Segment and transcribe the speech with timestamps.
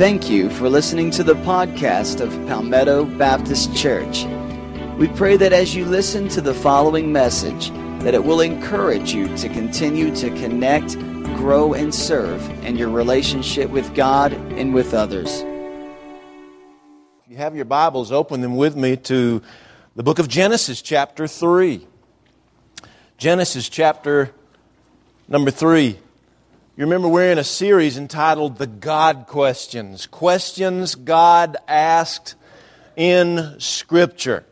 [0.00, 4.24] Thank you for listening to the podcast of Palmetto Baptist Church.
[4.96, 7.68] We pray that as you listen to the following message,
[8.02, 10.94] that it will encourage you to continue to connect,
[11.36, 15.42] grow, and serve in your relationship with God and with others.
[17.24, 19.42] If you have your Bibles, open them with me to
[19.96, 21.86] the book of Genesis, chapter 3.
[23.18, 24.32] Genesis, chapter
[25.28, 25.98] number 3.
[26.80, 32.36] You remember we're in a series entitled The God Questions Questions God Asked
[32.96, 34.46] in Scripture.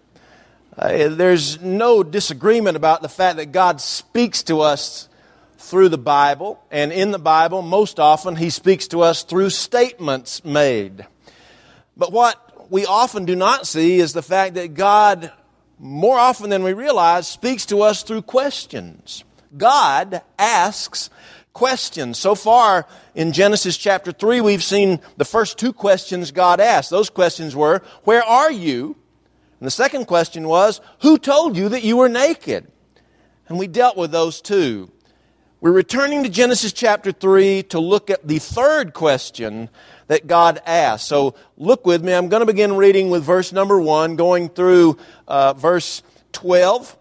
[0.77, 5.09] Uh, there's no disagreement about the fact that God speaks to us
[5.57, 10.45] through the Bible, and in the Bible, most often, He speaks to us through statements
[10.45, 11.07] made.
[11.97, 15.33] But what we often do not see is the fact that God,
[15.79, 19.25] more often than we realize, speaks to us through questions.
[19.57, 21.09] God asks
[21.59, 22.17] questions.
[22.19, 22.87] So far
[23.17, 26.89] in Genesis chapter 3, we've seen the first two questions God asked.
[26.89, 28.95] Those questions were, Where are you?
[29.59, 32.71] And the second question was, Who told you that you were naked?
[33.49, 34.93] And we dealt with those two.
[35.61, 39.69] We're returning to Genesis chapter 3 to look at the third question
[40.07, 41.09] that God asked.
[41.09, 42.15] So look with me.
[42.15, 44.97] I'm going to begin reading with verse number 1, going through
[45.27, 46.97] uh, verse 12.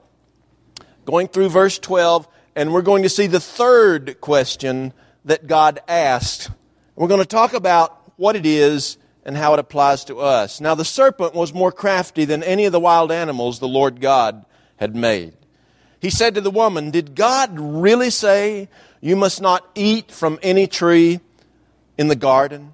[1.06, 2.28] Going through verse 12
[2.58, 4.92] and we're going to see the third question
[5.26, 6.50] that God asked.
[6.96, 10.60] We're going to talk about what it is and how it applies to us.
[10.60, 14.44] Now, the serpent was more crafty than any of the wild animals the Lord God
[14.78, 15.34] had made.
[16.00, 18.70] He said to the woman, Did God really say
[19.02, 21.20] you must not eat from any tree
[21.96, 22.74] in the garden?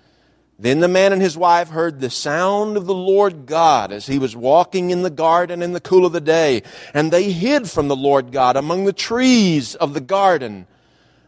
[0.61, 4.19] Then the man and his wife heard the sound of the Lord God as he
[4.19, 6.61] was walking in the garden in the cool of the day,
[6.93, 10.67] and they hid from the Lord God among the trees of the garden.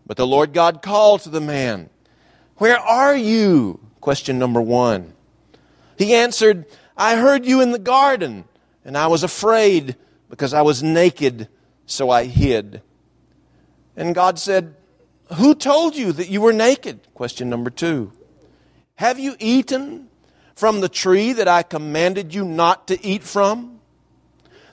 [0.05, 1.89] But the Lord God called to the man,
[2.57, 3.79] Where are you?
[4.01, 5.13] Question number one.
[5.97, 6.65] He answered,
[6.95, 8.45] I heard you in the garden,
[8.85, 9.95] and I was afraid
[10.29, 11.47] because I was naked,
[11.87, 12.83] so I hid.
[13.97, 14.75] And God said,
[15.37, 16.99] Who told you that you were naked?
[17.15, 18.11] Question number two.
[18.95, 20.09] Have you eaten
[20.55, 23.79] from the tree that I commanded you not to eat from?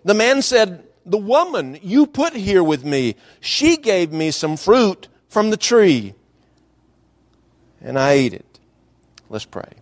[0.04, 5.09] The man said, The woman you put here with me, she gave me some fruit
[5.28, 6.14] from the tree,
[7.80, 8.60] and I ate it.
[9.28, 9.72] Let's pray.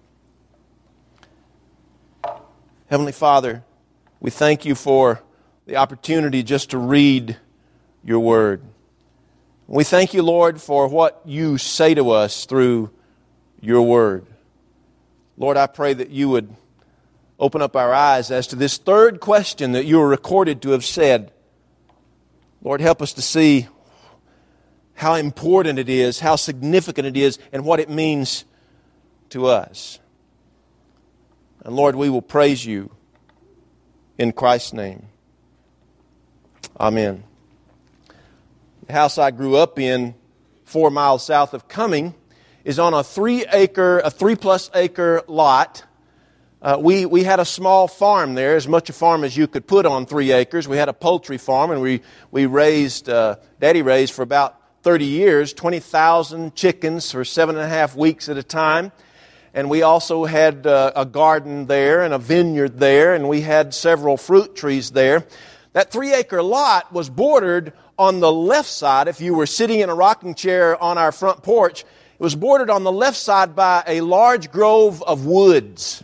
[2.87, 3.65] Heavenly Father,
[4.21, 5.23] we thank you for
[5.67, 7.37] the opportunity just to read
[8.05, 8.63] your word.
[9.67, 12.91] We thank you, Lord, for what you say to us through
[13.61, 14.27] your word.
[15.37, 16.55] Lord, I pray that you would
[17.39, 20.85] open up our eyes as to this third question that you are recorded to have
[20.85, 21.33] said.
[22.63, 23.69] Lord, help us to see
[24.95, 28.45] how important it is, how significant it is, and what it means
[29.31, 30.01] to us.
[31.65, 32.91] And Lord, we will praise you
[34.17, 35.07] in Christ's name.
[36.81, 37.23] Amen.
[38.87, 40.15] The house I grew up in,
[40.65, 42.15] four miles south of Cumming,
[42.69, 45.83] is on a three acre, a three plus acre lot.
[46.61, 49.67] Uh, we, we had a small farm there, as much a farm as you could
[49.67, 50.69] put on three acres.
[50.69, 55.07] We had a poultry farm, and we, we raised, uh, Daddy raised for about 30
[55.07, 58.93] years, 20,000 chickens for seven and a half weeks at a time.
[59.55, 63.73] And we also had uh, a garden there and a vineyard there, and we had
[63.73, 65.25] several fruit trees there.
[65.73, 69.09] That three acre lot was bordered on the left side.
[69.09, 71.87] If you were sitting in a rocking chair on our front porch,
[72.19, 76.03] it was bordered on the left side by a large grove of woods.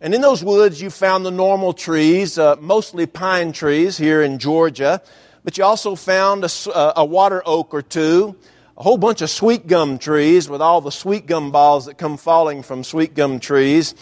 [0.00, 4.40] And in those woods, you found the normal trees, uh, mostly pine trees here in
[4.40, 5.00] Georgia,
[5.44, 8.34] but you also found a, uh, a, water oak or two,
[8.76, 12.16] a whole bunch of sweet gum trees with all the sweet gum balls that come
[12.16, 13.94] falling from sweet gum trees.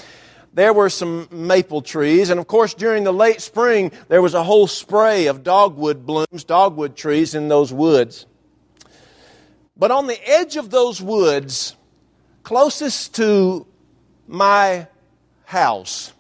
[0.54, 2.30] there were some maple trees.
[2.30, 6.44] And of course, during the late spring, there was a whole spray of dogwood blooms,
[6.44, 8.24] dogwood trees in those woods.
[9.78, 11.76] But on the edge of those woods,
[12.42, 13.66] closest to
[14.26, 14.88] my
[15.44, 16.12] house,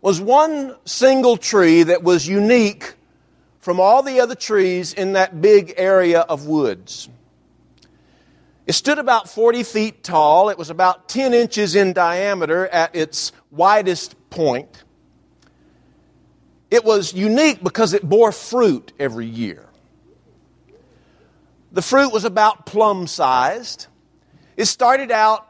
[0.00, 2.94] was one single tree that was unique
[3.60, 7.08] from all the other trees in that big area of woods.
[8.66, 10.48] It stood about 40 feet tall.
[10.48, 14.82] It was about 10 inches in diameter at its widest point.
[16.70, 19.68] It was unique because it bore fruit every year.
[21.72, 23.86] The fruit was about plum sized.
[24.58, 25.48] It started out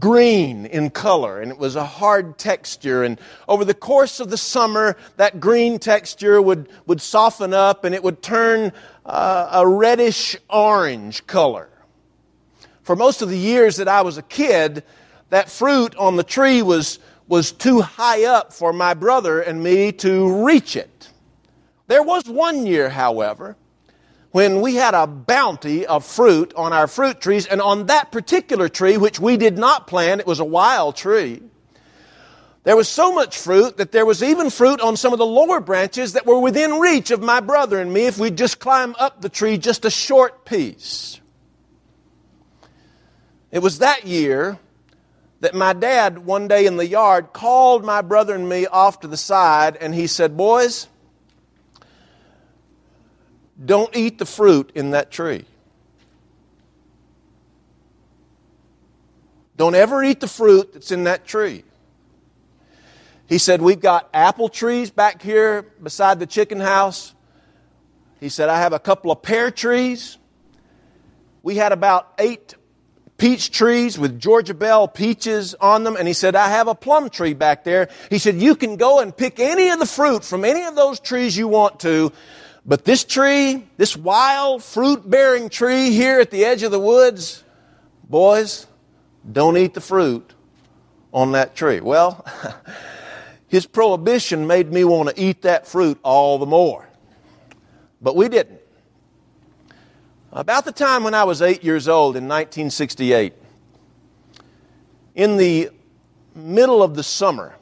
[0.00, 3.04] green in color and it was a hard texture.
[3.04, 7.94] And over the course of the summer, that green texture would, would soften up and
[7.94, 8.72] it would turn
[9.04, 11.68] uh, a reddish orange color.
[12.82, 14.82] For most of the years that I was a kid,
[15.30, 16.98] that fruit on the tree was,
[17.28, 21.08] was too high up for my brother and me to reach it.
[21.86, 23.56] There was one year, however,
[24.36, 28.68] when we had a bounty of fruit on our fruit trees, and on that particular
[28.68, 31.40] tree, which we did not plant, it was a wild tree.
[32.64, 35.58] There was so much fruit that there was even fruit on some of the lower
[35.58, 39.22] branches that were within reach of my brother and me if we'd just climb up
[39.22, 41.18] the tree just a short piece.
[43.50, 44.58] It was that year
[45.40, 49.08] that my dad, one day in the yard, called my brother and me off to
[49.08, 50.88] the side and he said, Boys,
[53.64, 55.44] don't eat the fruit in that tree.
[59.56, 61.64] Don't ever eat the fruit that's in that tree.
[63.26, 67.14] He said, We've got apple trees back here beside the chicken house.
[68.20, 70.18] He said, I have a couple of pear trees.
[71.42, 72.54] We had about eight
[73.16, 75.96] peach trees with Georgia Belle peaches on them.
[75.96, 77.88] And he said, I have a plum tree back there.
[78.10, 81.00] He said, You can go and pick any of the fruit from any of those
[81.00, 82.12] trees you want to.
[82.66, 87.44] But this tree, this wild fruit bearing tree here at the edge of the woods,
[88.08, 88.66] boys,
[89.30, 90.34] don't eat the fruit
[91.12, 91.80] on that tree.
[91.80, 92.26] Well,
[93.48, 96.88] his prohibition made me want to eat that fruit all the more.
[98.02, 98.60] But we didn't.
[100.32, 103.32] About the time when I was eight years old in 1968,
[105.14, 105.70] in the
[106.34, 107.55] middle of the summer,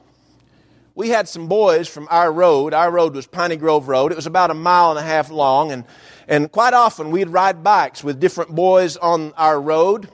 [0.96, 2.72] we had some boys from our road.
[2.72, 4.12] Our road was Piney Grove Road.
[4.12, 5.84] It was about a mile and a half long, and,
[6.28, 10.08] and quite often we'd ride bikes with different boys on our road.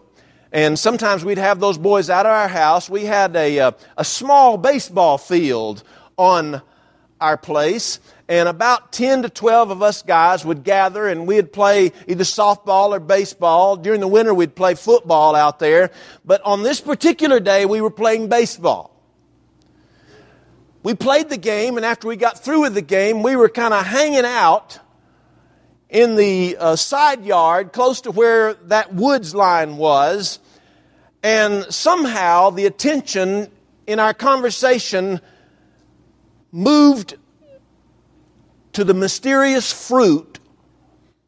[0.52, 2.88] And sometimes we'd have those boys out of our house.
[2.88, 5.84] We had a, a, uh, a small baseball field
[6.16, 6.62] on
[7.20, 11.92] our place, and about 10 to 12 of us guys would gather and we'd play
[12.08, 13.76] either softball or baseball.
[13.76, 15.90] During the winter, we'd play football out there.
[16.24, 18.89] But on this particular day, we were playing baseball
[20.82, 23.74] we played the game, and after we got through with the game, we were kind
[23.74, 24.78] of hanging out
[25.90, 30.38] in the uh, side yard close to where that woods line was.
[31.22, 33.50] And somehow the attention
[33.86, 35.20] in our conversation
[36.50, 37.16] moved
[38.72, 40.38] to the mysterious fruit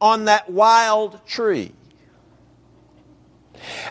[0.01, 1.73] on that wild tree.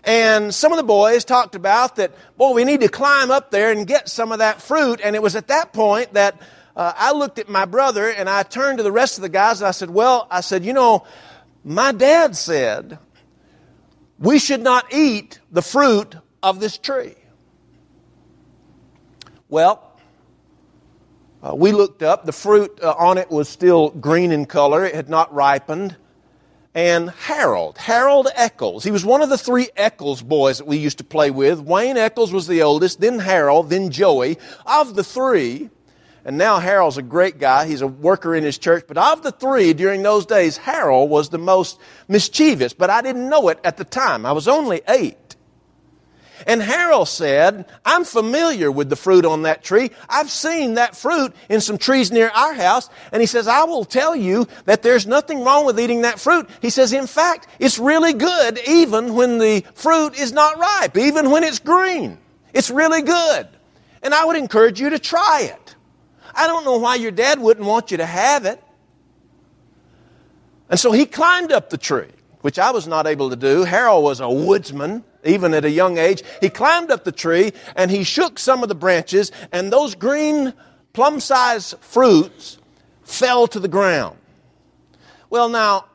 [0.05, 3.71] And some of the boys talked about that, boy, we need to climb up there
[3.71, 5.01] and get some of that fruit.
[5.03, 6.41] And it was at that point that
[6.77, 9.61] uh, I looked at my brother and I turned to the rest of the guys
[9.61, 11.05] and I said, Well, I said, you know,
[11.65, 12.99] my dad said
[14.19, 17.15] we should not eat the fruit of this tree.
[19.49, 19.93] Well,
[21.43, 22.25] uh, we looked up.
[22.25, 25.97] The fruit uh, on it was still green in color, it had not ripened
[26.75, 28.85] and Harold, Harold Eccles.
[28.85, 31.61] He was one of the three Eccles boys that we used to play with.
[31.61, 34.39] Wayne Eccles was the oldest, then Harold, then Joey.
[34.65, 35.69] Of the three,
[36.25, 39.33] and now Harold's a great guy, he's a worker in his church, but of the
[39.33, 43.77] three during those days, Harold was the most mischievous, but I didn't know it at
[43.77, 44.25] the time.
[44.25, 45.19] I was only eight.
[46.47, 49.91] And Harold said, I'm familiar with the fruit on that tree.
[50.09, 52.89] I've seen that fruit in some trees near our house.
[53.13, 56.49] And he says, I will tell you that there's nothing wrong with eating that fruit.
[56.61, 61.31] He says, in fact, it's really good even when the fruit is not ripe, even
[61.31, 62.19] when it's green.
[62.53, 63.49] It's really good.
[64.03, 65.77] And I would encourage you to try it.
[66.35, 68.63] I don't know why your dad wouldn't want you to have it.
[70.69, 72.09] And so he climbed up the tree,
[72.41, 73.65] which I was not able to do.
[73.65, 76.23] Harold was a woodsman even at a young age.
[76.41, 80.55] He climbed up the tree and he shook some of the branches, and those green,
[80.93, 82.59] plum sized fruits
[83.03, 84.19] fell to the ground.
[85.31, 85.87] Well, now,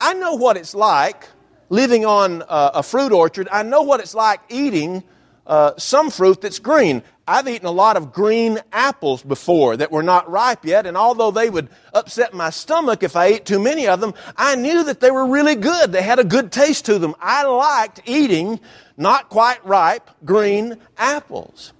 [0.00, 1.28] I know what it's like
[1.68, 3.48] living on uh, a, fruit orchard.
[3.50, 5.02] I know what it's like eating
[5.46, 7.02] uh, some fruit that's green.
[7.26, 11.30] I've eaten a lot of green apples before that were not ripe yet, and although
[11.30, 15.00] they would upset my stomach if I ate too many of them, I knew that
[15.00, 15.92] they were really good.
[15.92, 17.14] They had a good taste to them.
[17.20, 18.60] I liked eating
[18.96, 21.72] not quite ripe green apples.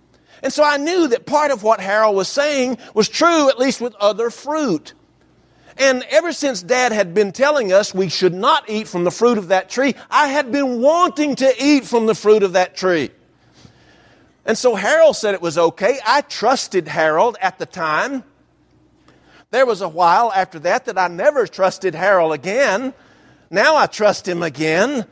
[0.43, 3.81] And so I knew that part of what Harold was saying was true, at least
[3.81, 4.95] with other fruit.
[5.77, 9.39] And ever since Dad had been telling us we should not eat from the fruit
[9.39, 13.11] of that tree, I had been wanting to eat from the fruit of that tree.
[14.47, 15.99] And so Harold said it was okay.
[16.07, 18.25] I trusted Harold at the time.
[19.51, 22.93] There was a while after that that I never trusted Harold again.
[23.51, 25.07] Now I trust him again.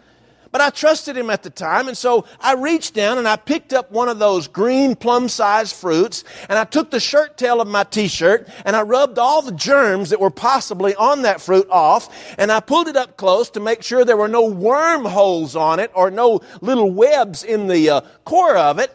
[0.52, 3.72] But I trusted him at the time, and so I reached down and I picked
[3.72, 7.68] up one of those green plum sized fruits, and I took the shirt tail of
[7.68, 11.66] my t shirt and I rubbed all the germs that were possibly on that fruit
[11.70, 15.80] off, and I pulled it up close to make sure there were no wormholes on
[15.80, 18.94] it or no little webs in the uh, core of it.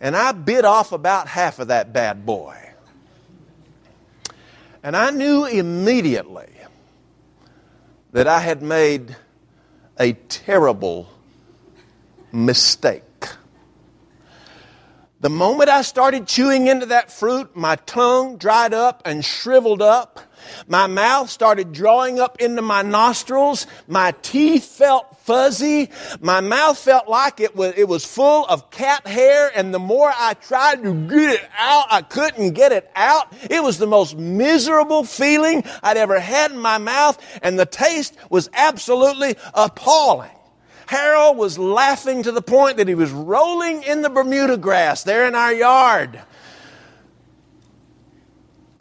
[0.00, 2.56] And I bit off about half of that bad boy.
[4.82, 6.50] And I knew immediately
[8.12, 9.16] that I had made
[9.98, 11.08] a terrible
[12.32, 13.02] mistake.
[15.20, 20.20] The moment I started chewing into that fruit, my tongue dried up and shriveled up.
[20.66, 23.66] My mouth started drawing up into my nostrils.
[23.86, 25.90] My teeth felt fuzzy.
[26.20, 29.50] My mouth felt like it was, it was full of cat hair.
[29.54, 33.32] And the more I tried to get it out, I couldn't get it out.
[33.50, 37.18] It was the most miserable feeling I'd ever had in my mouth.
[37.42, 40.30] And the taste was absolutely appalling.
[40.86, 45.26] Harold was laughing to the point that he was rolling in the Bermuda grass there
[45.26, 46.20] in our yard.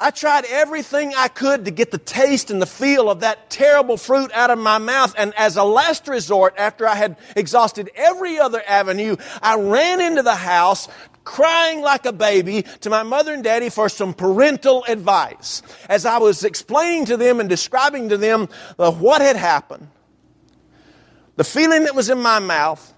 [0.04, 3.96] I tried everything I could to get the taste and the feel of that terrible
[3.96, 5.16] fruit out of my mouth.
[5.18, 10.22] And as a last resort, after I had exhausted every other avenue, I ran into
[10.22, 10.90] the house
[11.24, 15.62] crying like a baby to my mother and daddy for some parental advice.
[15.88, 19.88] As I was explaining to them and describing to them what had happened,
[21.38, 22.94] the feeling that was in my mouth,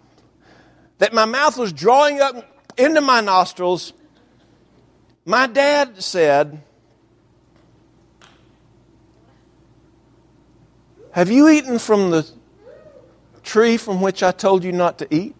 [0.97, 2.35] that my mouth was drawing up
[2.77, 3.93] into my nostrils,
[5.23, 6.63] my dad said,
[11.15, 12.27] Have you eaten from the
[13.41, 15.33] tree from which I told you not to eat?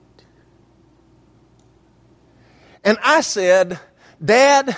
[2.81, 3.77] And I said,
[4.23, 4.77] Dad,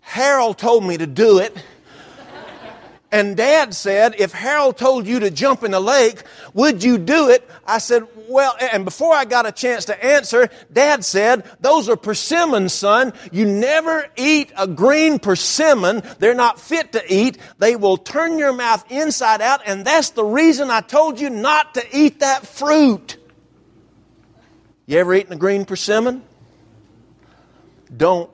[0.00, 1.56] Harold told me to do it.
[3.12, 6.22] And dad said, if Harold told you to jump in the lake,
[6.54, 7.46] would you do it?
[7.66, 11.96] I said, well, and before I got a chance to answer, dad said, those are
[11.96, 13.12] persimmons, son.
[13.30, 16.02] You never eat a green persimmon.
[16.20, 17.36] They're not fit to eat.
[17.58, 19.60] They will turn your mouth inside out.
[19.66, 23.18] And that's the reason I told you not to eat that fruit.
[24.86, 26.22] You ever eaten a green persimmon?
[27.94, 28.30] Don't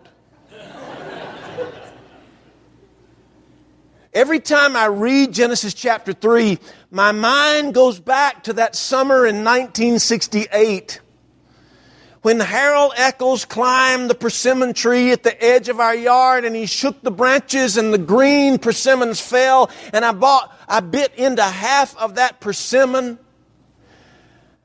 [4.18, 6.58] Every time I read Genesis chapter 3,
[6.90, 11.00] my mind goes back to that summer in 1968
[12.22, 16.66] when Harold Eccles climbed the persimmon tree at the edge of our yard and he
[16.66, 21.96] shook the branches and the green persimmons fell and I bought, I bit into half
[21.96, 23.20] of that persimmon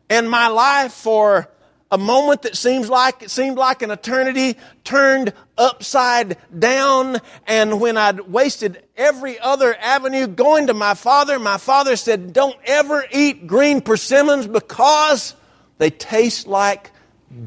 [0.10, 1.48] and my life for
[1.94, 7.98] a moment that seems like it seemed like an eternity turned upside down and when
[7.98, 13.46] i'd wasted every other avenue going to my father my father said don't ever eat
[13.46, 15.36] green persimmons because
[15.78, 16.92] they taste like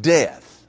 [0.00, 0.64] death.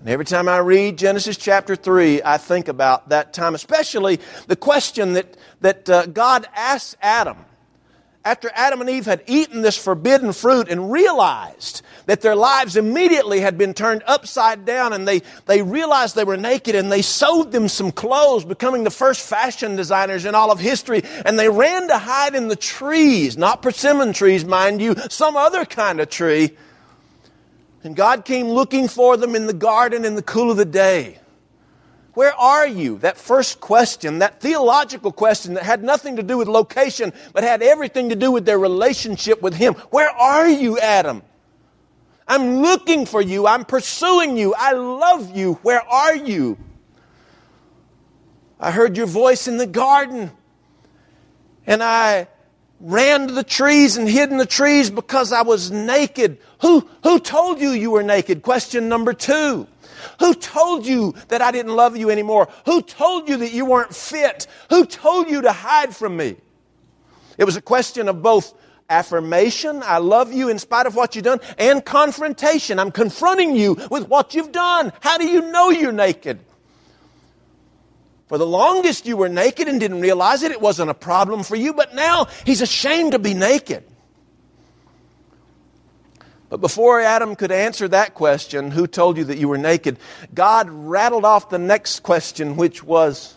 [0.00, 4.56] And every time i read genesis chapter 3 i think about that time especially the
[4.56, 7.36] question that, that uh, god asks adam
[8.24, 13.40] after Adam and Eve had eaten this forbidden fruit and realized that their lives immediately
[13.40, 17.50] had been turned upside down and they, they realized they were naked and they sewed
[17.50, 21.02] them some clothes, becoming the first fashion designers in all of history.
[21.24, 25.64] And they ran to hide in the trees, not persimmon trees, mind you, some other
[25.64, 26.50] kind of tree.
[27.82, 31.19] And God came looking for them in the garden in the cool of the day.
[32.14, 32.98] Where are you?
[32.98, 37.62] That first question, that theological question that had nothing to do with location, but had
[37.62, 39.74] everything to do with their relationship with Him.
[39.90, 41.22] Where are you, Adam?
[42.26, 43.46] I'm looking for you.
[43.46, 44.54] I'm pursuing you.
[44.56, 45.54] I love you.
[45.62, 46.58] Where are you?
[48.58, 50.30] I heard your voice in the garden,
[51.66, 52.28] and I
[52.80, 56.38] ran to the trees and hid in the trees because I was naked.
[56.60, 58.42] Who, who told you you were naked?
[58.42, 59.66] Question number two.
[60.18, 62.48] Who told you that I didn't love you anymore?
[62.66, 64.46] Who told you that you weren't fit?
[64.70, 66.36] Who told you to hide from me?
[67.38, 68.54] It was a question of both
[68.90, 72.78] affirmation, I love you in spite of what you've done, and confrontation.
[72.78, 74.92] I'm confronting you with what you've done.
[75.00, 76.40] How do you know you're naked?
[78.26, 81.56] For the longest you were naked and didn't realize it, it wasn't a problem for
[81.56, 83.84] you, but now he's ashamed to be naked.
[86.50, 89.98] But before Adam could answer that question, who told you that you were naked?
[90.34, 93.36] God rattled off the next question, which was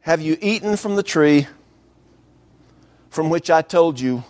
[0.00, 1.46] Have you eaten from the tree
[3.08, 4.24] from which I told you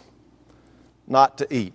[1.09, 1.75] not to eat?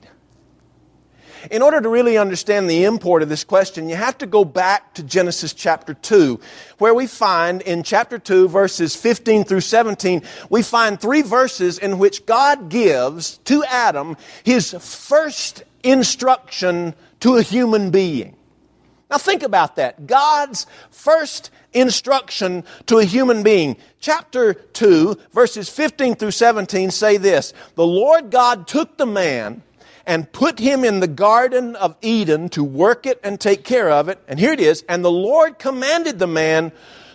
[1.52, 4.94] In order to really understand the import of this question, you have to go back
[4.94, 6.40] to Genesis chapter 2,
[6.78, 12.00] where we find in chapter 2, verses 15 through 17, we find three verses in
[12.00, 18.38] which God gives to Adam his first instruction to a human being.
[19.12, 20.08] Now think about that.
[20.08, 23.76] God's first instruction to a human being.
[24.00, 29.62] Chapter 2, verses 15 through 17 say this The Lord God took the man
[30.05, 34.10] and put him in the Garden of Eden to work it and take care of
[34.10, 34.19] it.
[34.27, 34.83] And here it is.
[34.89, 36.72] And the Lord commanded the man,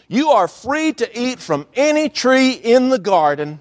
[0.09, 3.61] You are free to eat from any tree in the garden,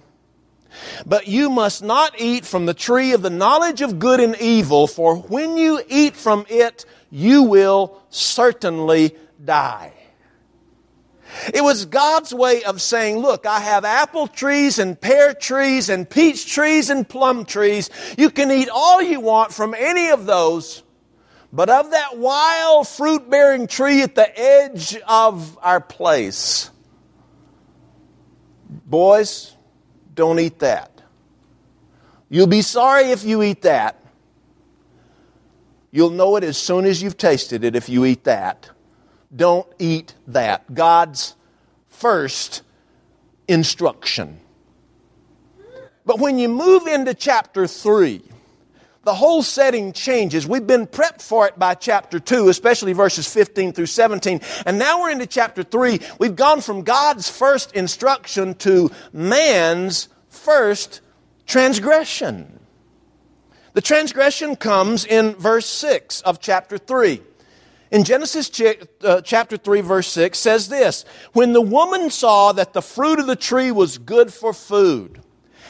[1.06, 4.88] but you must not eat from the tree of the knowledge of good and evil,
[4.88, 9.94] for when you eat from it, you will certainly die.
[11.54, 16.10] It was God's way of saying, look, I have apple trees and pear trees and
[16.10, 17.90] peach trees and plum trees.
[18.18, 20.84] You can eat all you want from any of those.
[21.52, 26.70] But of that wild fruit bearing tree at the edge of our place,
[28.86, 29.56] boys,
[30.14, 31.02] don't eat that.
[32.30, 34.04] You'll be sorry if you eat that.
[35.92, 38.70] You'll know it as soon as you've tasted it if you eat that.
[39.36, 40.74] Don't eat that.
[40.74, 41.36] God's
[41.90, 42.62] first
[43.48, 44.40] instruction.
[46.06, 48.22] But when you move into chapter 3,
[49.04, 50.46] the whole setting changes.
[50.46, 54.42] We've been prepped for it by chapter 2, especially verses 15 through 17.
[54.66, 56.02] And now we're into chapter 3.
[56.20, 61.00] We've gone from God's first instruction to man's first
[61.46, 62.60] transgression.
[63.74, 67.22] The transgression comes in verse 6 of chapter 3
[67.92, 68.52] in Genesis
[69.02, 73.28] uh, chapter 3, verse 6 says this When the woman saw that the fruit of
[73.28, 75.22] the tree was good for food,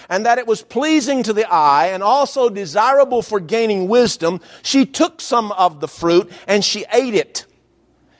[0.09, 4.85] and that it was pleasing to the eye, and also desirable for gaining wisdom, she
[4.85, 7.45] took some of the fruit and she ate it.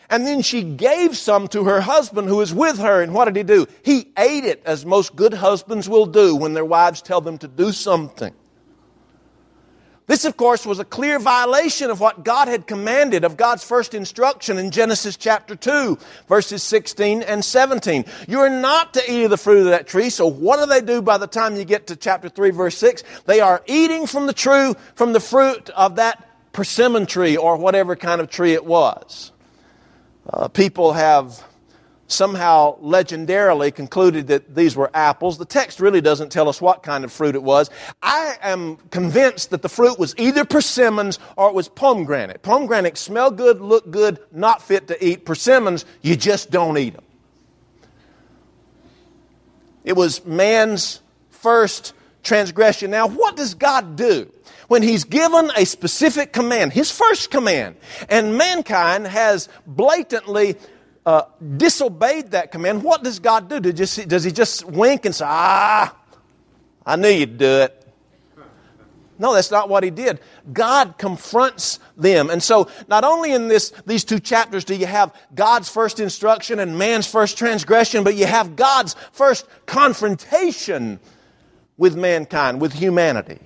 [0.10, 3.02] And then she gave some to her husband who was with her.
[3.02, 3.68] And what did he do?
[3.84, 7.48] He ate it, as most good husbands will do when their wives tell them to
[7.48, 8.34] do something.
[10.08, 13.94] This, of course, was a clear violation of what God had commanded, of God's first
[13.94, 15.98] instruction in Genesis chapter 2,
[16.30, 18.06] verses 16 and 17.
[18.26, 20.80] You are not to eat of the fruit of that tree, so what do they
[20.80, 23.04] do by the time you get to chapter 3, verse 6?
[23.26, 27.98] They are eating from the true, from the fruit of that persimmon tree or whatever
[27.98, 29.34] kind of tree it was.
[30.32, 31.44] Uh, people have
[32.08, 35.38] somehow legendarily concluded that these were apples.
[35.38, 37.70] The text really doesn't tell us what kind of fruit it was.
[38.02, 42.42] I am convinced that the fruit was either persimmons or it was pomegranate.
[42.42, 45.26] Pomegranates smell good, look good, not fit to eat.
[45.26, 47.04] Persimmons, you just don't eat them.
[49.84, 51.94] It was man's first
[52.24, 52.92] transgression.
[52.92, 54.32] Now, what does God do?
[54.68, 57.76] when he's given a specific command, his first command,
[58.10, 60.56] and mankind has blatantly
[61.08, 61.24] uh,
[61.56, 63.62] disobeyed that command, what does God do?
[63.62, 65.96] Does he, does he just wink and say, ah,
[66.86, 67.88] I knew you'd do it?
[69.18, 70.20] No, that's not what he did.
[70.52, 72.30] God confronts them.
[72.30, 76.60] And so, not only in this, these two chapters do you have God's first instruction
[76.60, 81.00] and man's first transgression, but you have God's first confrontation
[81.78, 83.40] with mankind, with humanity.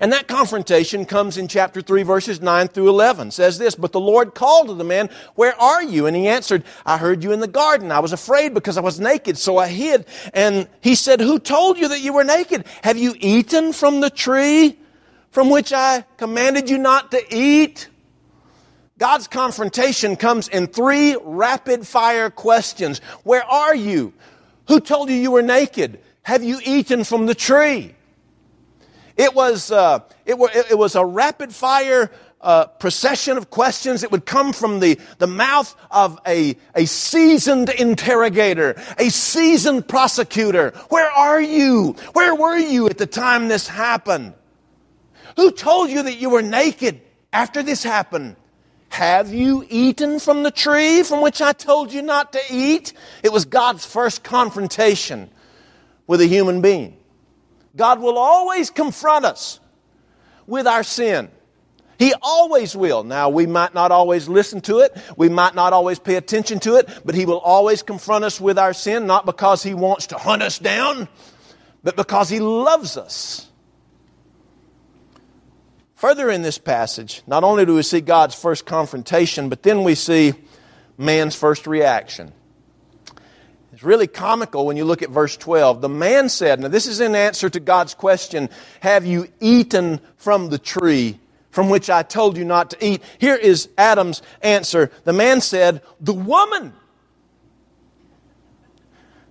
[0.00, 3.28] And that confrontation comes in chapter 3, verses 9 through 11.
[3.28, 6.06] It says this, But the Lord called to the man, Where are you?
[6.06, 7.90] And he answered, I heard you in the garden.
[7.90, 10.04] I was afraid because I was naked, so I hid.
[10.34, 12.66] And he said, Who told you that you were naked?
[12.82, 14.76] Have you eaten from the tree
[15.30, 17.88] from which I commanded you not to eat?
[18.98, 23.00] God's confrontation comes in three rapid fire questions.
[23.24, 24.12] Where are you?
[24.68, 25.98] Who told you you were naked?
[26.22, 27.94] Have you eaten from the tree?
[29.16, 34.02] It was, uh, it, were, it, was a rapid fire uh, procession of questions.
[34.02, 40.70] It would come from the, the mouth of a, a seasoned interrogator, a seasoned prosecutor.
[40.88, 41.96] Where are you?
[42.12, 44.34] Where were you at the time this happened?
[45.36, 47.00] Who told you that you were naked
[47.32, 48.36] after this happened?
[48.90, 52.92] Have you eaten from the tree from which I told you not to eat?
[53.22, 55.30] It was God's first confrontation
[56.06, 56.98] with a human being.
[57.76, 59.60] God will always confront us
[60.46, 61.30] with our sin.
[61.98, 63.04] He always will.
[63.04, 64.96] Now, we might not always listen to it.
[65.16, 68.58] We might not always pay attention to it, but He will always confront us with
[68.58, 71.08] our sin, not because He wants to hunt us down,
[71.84, 73.48] but because He loves us.
[75.94, 79.94] Further in this passage, not only do we see God's first confrontation, but then we
[79.94, 80.34] see
[80.98, 82.32] man's first reaction.
[83.82, 85.80] It's really comical when you look at verse 12.
[85.80, 90.50] The man said, Now, this is in answer to God's question Have you eaten from
[90.50, 91.18] the tree
[91.50, 93.02] from which I told you not to eat?
[93.18, 94.92] Here is Adam's answer.
[95.02, 96.74] The man said, The woman.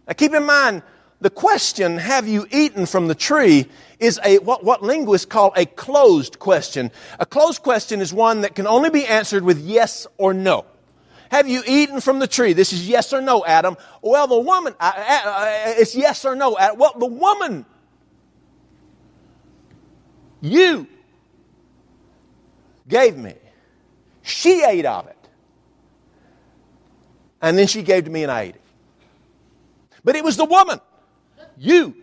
[0.06, 0.84] Now, keep in mind,
[1.22, 3.68] the question, Have you eaten from the tree?
[4.00, 6.92] is a, what, what linguists call a closed question.
[7.22, 10.66] A closed question is one that can only be answered with yes or no.
[11.32, 12.52] Have you eaten from the tree?
[12.52, 13.78] This is yes or no, Adam.
[14.02, 16.58] Well, the woman, uh, uh, uh, it's yes or no.
[16.76, 17.66] Well, the woman,
[20.42, 20.88] you
[22.86, 23.34] gave me.
[24.24, 25.30] She ate of it.
[27.42, 28.62] And then she gave to me and I ate it.
[30.04, 30.82] But it was the woman,
[31.58, 31.96] you,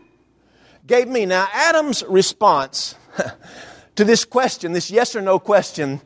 [0.86, 1.26] gave me.
[1.26, 2.94] Now, Adam's response
[3.96, 6.00] to this question, this yes or no question,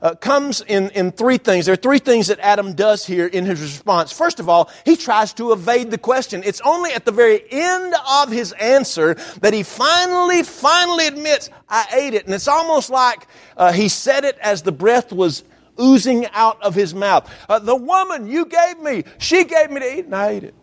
[0.00, 1.66] uh, comes in, in three things.
[1.66, 4.12] There are three things that Adam does here in his response.
[4.12, 6.42] First of all, he tries to evade the question.
[6.44, 11.86] It's only at the very end of his answer that he finally, finally admits, I
[11.92, 12.26] ate it.
[12.26, 15.44] And it's almost like uh, he said it as the breath was
[15.80, 17.32] oozing out of his mouth.
[17.48, 20.54] Uh, the woman you gave me, she gave me to eat, and I ate it.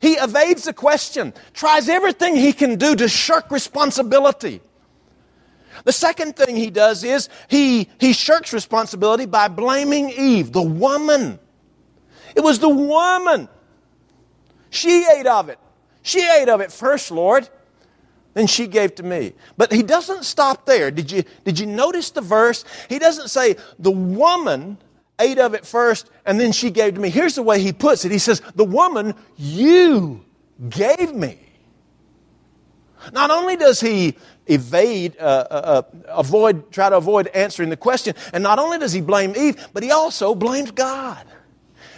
[0.00, 4.60] He evades the question, tries everything he can do to shirk responsibility.
[5.84, 11.38] The second thing he does is he, he shirks responsibility by blaming Eve, the woman.
[12.34, 13.48] It was the woman.
[14.70, 15.58] She ate of it.
[16.02, 17.48] She ate of it first, Lord.
[18.34, 19.34] Then she gave to me.
[19.56, 20.90] But he doesn't stop there.
[20.90, 22.64] Did you, did you notice the verse?
[22.88, 24.78] He doesn't say, the woman
[25.18, 27.10] ate of it first and then she gave to me.
[27.10, 28.12] Here's the way he puts it.
[28.12, 30.24] He says, the woman you
[30.68, 31.38] gave me.
[33.12, 38.14] Not only does he evade, uh, uh, uh, avoid, try to avoid answering the question,
[38.32, 41.26] and not only does he blame Eve, but he also blames God.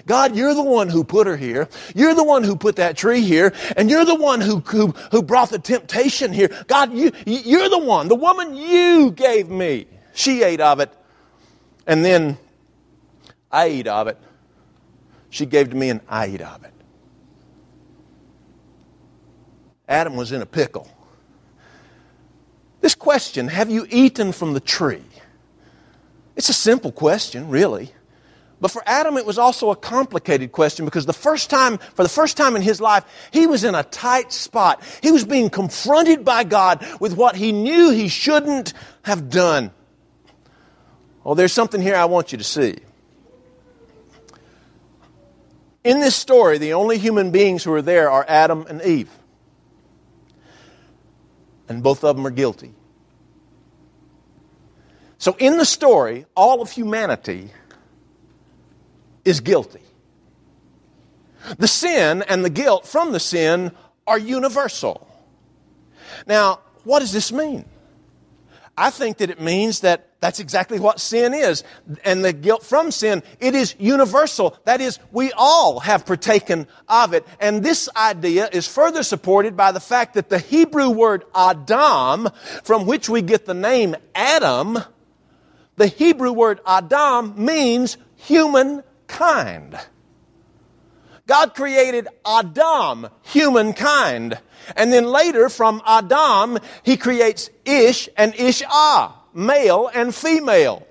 [0.07, 1.69] God, you're the one who put her here.
[1.95, 3.55] You're the one who put that tree here.
[3.77, 6.49] And you're the one who, who, who brought the temptation here.
[6.67, 8.09] God, you, you're the one.
[8.09, 9.87] The woman you gave me.
[10.13, 10.93] She ate of it.
[11.87, 12.37] And then
[13.51, 14.19] I ate of it.
[15.31, 16.73] She gave to me and I ate of it.
[19.89, 20.89] Adam was in a pickle.
[22.85, 25.01] This question, have you eaten from the tree?
[26.37, 27.91] It's a simple question, really.
[28.61, 32.11] But for Adam, it was also a complicated question because the first time, for the
[32.11, 34.83] first time in his life, he was in a tight spot.
[35.03, 39.71] He was being confronted by God with what he knew he shouldn't have done.
[41.25, 42.77] Oh, there's something here I want you to see.
[45.85, 49.09] In this story, the only human beings who are there are Adam and Eve
[51.69, 52.73] and both of them are guilty.
[55.19, 57.51] So, in the story, all of humanity
[59.25, 59.81] is guilty.
[61.59, 63.73] The sin and the guilt from the sin
[64.07, 65.09] are universal.
[66.27, 67.65] Now, what does this mean?
[68.77, 71.65] I think that it means that that's exactly what sin is.
[72.03, 74.57] And the guilt from sin, it is universal.
[74.65, 77.27] That is, we all have partaken of it.
[77.41, 82.31] And this idea is further supported by the fact that the Hebrew word Adam,
[82.63, 84.79] from which we get the name Adam,
[85.77, 89.79] the Hebrew word Adam means humankind.
[91.27, 94.39] God created Adam, humankind.
[94.75, 100.87] And then later from Adam, he creates Ish and Ishah, male and female.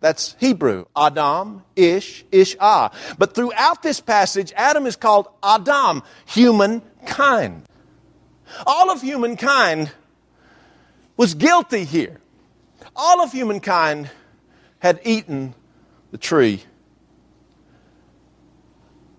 [0.00, 0.86] That's Hebrew.
[0.96, 2.92] Adam, Ish, Ishah.
[3.18, 7.64] But throughout this passage, Adam is called Adam, humankind.
[8.66, 9.90] All of humankind
[11.16, 12.20] was guilty here.
[12.94, 14.10] All of humankind
[14.78, 15.54] had eaten
[16.12, 16.62] the tree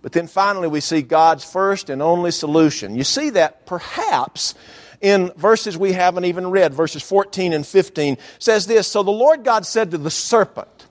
[0.01, 2.95] but then finally, we see God's first and only solution.
[2.95, 4.55] You see that perhaps
[5.01, 9.43] in verses we haven't even read, verses 14 and 15, says this So the Lord
[9.43, 10.87] God said to the serpent,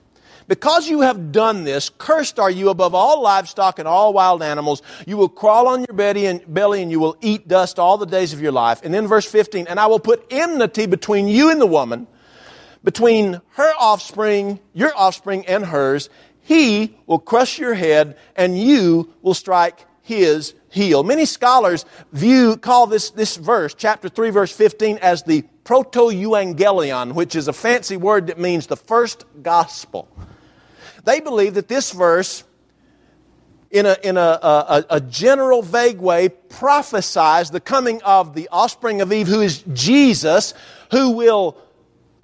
[0.49, 4.81] because you have done this, cursed are you above all livestock and all wild animals.
[5.05, 8.07] You will crawl on your belly and, belly and you will eat dust all the
[8.07, 8.81] days of your life.
[8.83, 12.07] And then verse 15, and I will put enmity between you and the woman,
[12.83, 16.09] between her offspring, your offspring, and hers,
[16.41, 21.03] he will crush your head, and you will strike his heel.
[21.03, 27.35] Many scholars view, call this, this verse, chapter 3, verse 15, as the proto-evangelion, which
[27.35, 30.07] is a fancy word that means the first gospel.
[31.03, 32.43] They believe that this verse,
[33.71, 39.01] in a, in a, a, a general, vague way, prophesies the coming of the offspring
[39.01, 40.53] of Eve, who is Jesus,
[40.91, 41.57] who will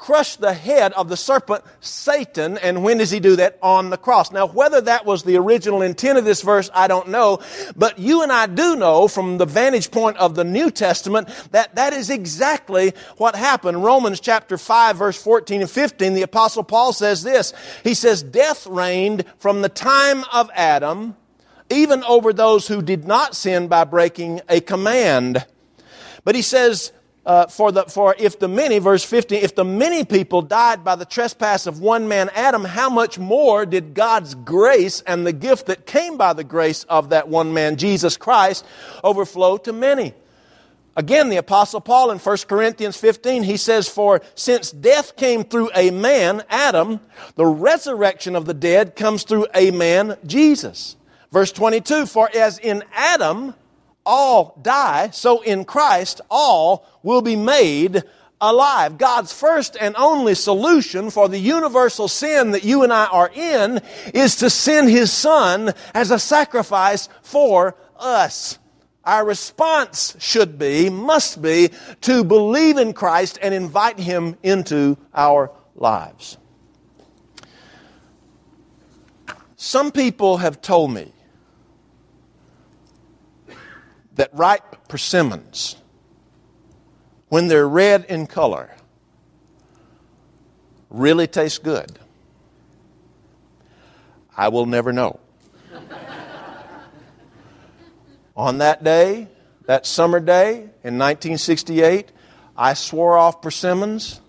[0.06, 2.60] crush the head of the serpent, Satan.
[2.60, 3.58] And when does he do that?
[3.63, 4.32] On the cross.
[4.32, 7.39] Now, whether that was the original intent of this verse, I don't know.
[7.76, 11.74] But you and I do know from the vantage point of the New Testament that
[11.74, 13.84] that is exactly what happened.
[13.84, 17.52] Romans chapter 5 verse 14 and 15, the apostle Paul says this.
[17.84, 21.15] He says, death reigned from the time of Adam,
[21.72, 25.48] even over those who did not sin by breaking a command.
[26.24, 26.91] But he says,
[27.25, 30.95] uh, for, the, for if the many, verse 15, if the many people died by
[30.95, 35.65] the trespass of one man, Adam, how much more did God's grace and the gift
[35.67, 38.65] that came by the grace of that one man, Jesus Christ,
[39.03, 40.13] overflow to many?
[40.97, 45.69] Again, the Apostle Paul in 1 Corinthians 15, he says, For since death came through
[45.75, 47.01] a man, Adam,
[47.35, 50.95] the resurrection of the dead comes through a man, Jesus.
[51.31, 53.55] Verse 22, For as in Adam,
[54.06, 58.04] all die, so in Christ all will be made
[58.41, 58.98] alive.
[58.98, 63.82] God's first and only solution for the universal sin that you and I are in
[64.13, 68.60] is to send His Son as a sacrifice for us.
[69.04, 71.70] Our response should be, must be,
[72.02, 76.38] to believe in Christ and invite Him into our lives.
[79.58, 81.12] Some people have told me
[84.15, 85.75] that ripe persimmons,
[87.30, 88.75] when they're red in color,
[90.89, 91.99] really taste good?
[94.38, 95.19] I will never know.
[98.38, 99.28] On that day,
[99.65, 102.12] that summer day in 1968,
[102.58, 104.21] I swore off persimmons.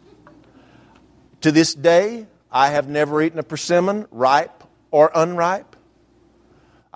[1.43, 5.76] To this day, I have never eaten a persimmon, ripe or unripe.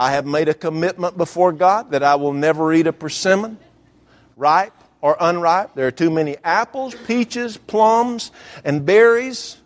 [0.00, 3.58] I have made a commitment before God that I will never eat a persimmon,
[4.34, 5.74] ripe or unripe.
[5.74, 8.30] There are too many apples, peaches, plums,
[8.64, 9.58] and berries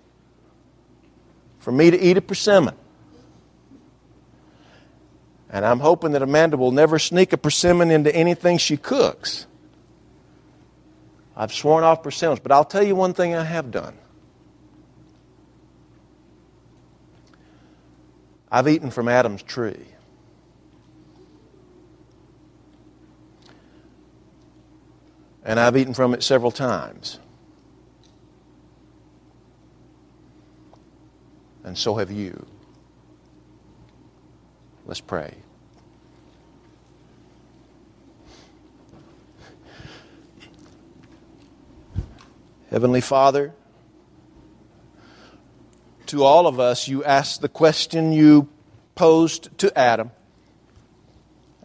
[1.60, 2.74] for me to eat a persimmon.
[5.50, 9.46] And I'm hoping that Amanda will never sneak a persimmon into anything she cooks.
[11.36, 13.96] I've sworn off persimmons, but I'll tell you one thing I have done.
[18.50, 19.93] I've eaten from Adam's tree.
[25.44, 27.20] And I've eaten from it several times.
[31.62, 32.46] And so have you.
[34.86, 35.34] Let's pray.
[42.70, 43.54] Heavenly Father,
[46.06, 48.48] to all of us, you asked the question you
[48.94, 50.10] posed to Adam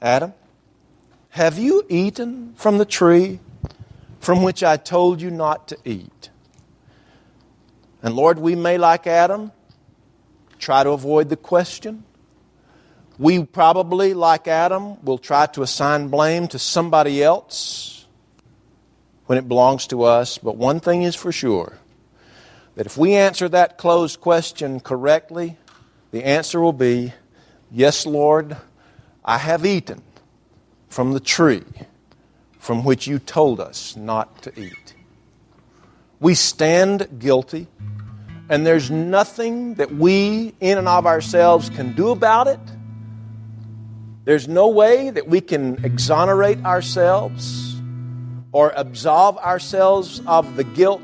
[0.01, 0.33] Adam,
[1.31, 3.39] have you eaten from the tree
[4.19, 6.29] from which I told you not to eat.
[8.01, 9.51] And Lord, we may, like Adam,
[10.57, 12.03] try to avoid the question.
[13.17, 18.05] We probably, like Adam, will try to assign blame to somebody else
[19.25, 20.37] when it belongs to us.
[20.37, 21.77] But one thing is for sure
[22.75, 25.57] that if we answer that closed question correctly,
[26.11, 27.13] the answer will be
[27.71, 28.57] Yes, Lord,
[29.23, 30.01] I have eaten
[30.87, 31.63] from the tree
[32.69, 34.93] from which you told us not to eat.
[36.19, 37.65] We stand guilty,
[38.47, 42.59] and there's nothing that we, in and of ourselves, can do about it.
[44.23, 47.81] There's no way that we can exonerate ourselves
[48.51, 51.01] or absolve ourselves of the guilt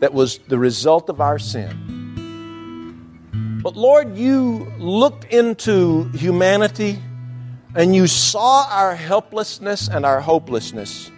[0.00, 1.74] that was the result of our sin.
[3.62, 7.02] But Lord, you looked into humanity
[7.74, 11.10] and you saw our helplessness and our hopelessness,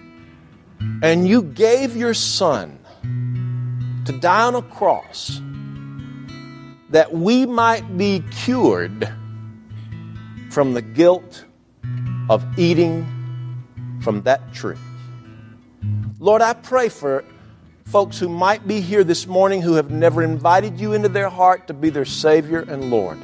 [1.02, 2.78] and you gave your Son
[4.04, 5.40] to die on a cross
[6.90, 9.12] that we might be cured
[10.50, 11.44] from the guilt
[12.30, 13.06] of eating
[14.00, 14.76] from that tree.
[16.18, 17.24] Lord, I pray for
[17.84, 21.66] folks who might be here this morning who have never invited you into their heart
[21.66, 23.18] to be their Savior and Lord.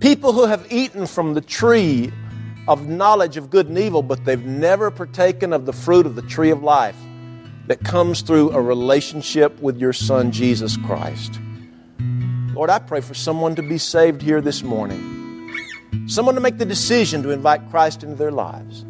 [0.00, 2.10] People who have eaten from the tree
[2.66, 6.22] of knowledge of good and evil, but they've never partaken of the fruit of the
[6.22, 6.96] tree of life
[7.66, 11.38] that comes through a relationship with your Son, Jesus Christ.
[12.54, 15.16] Lord, I pray for someone to be saved here this morning.
[16.06, 18.84] someone to make the decision to invite Christ into their lives.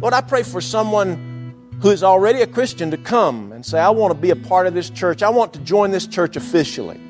[0.00, 3.90] Lord, I pray for someone who is already a Christian to come and say, I
[3.90, 5.22] want to be a part of this church.
[5.22, 7.00] I want to join this church officially.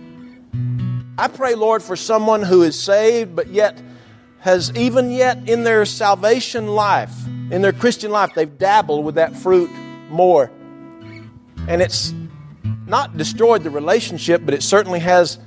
[1.19, 3.83] I pray, Lord, for someone who is saved but yet
[4.39, 7.13] has even yet in their salvation life,
[7.51, 9.69] in their Christian life, they've dabbled with that fruit
[10.11, 10.49] more.
[11.67, 12.15] And it's
[12.87, 15.41] not destroyed the relationship, but it certainly has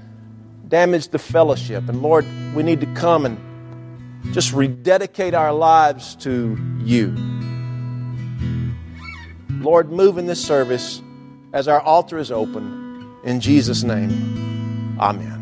[0.68, 1.88] damaged the fellowship.
[1.88, 7.16] And Lord, we need to come and just rededicate our lives to you.
[9.62, 11.02] Lord, move in this service
[11.54, 13.16] as our altar is open.
[13.24, 15.41] In Jesus' name, amen.